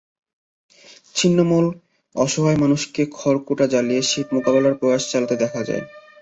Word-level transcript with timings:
ছিন্নমূল 1.15 1.65
অসহায় 2.15 2.57
মানুষকে 2.57 3.01
খড়কুটা 3.15 3.65
জ্বালিয়ে 3.67 4.01
শীত 4.01 4.27
মোকাবিলার 4.35 4.75
প্রয়াস 4.75 5.03
চালাতে 5.11 5.35
দেখা 5.43 5.61
যায়। 5.69 5.83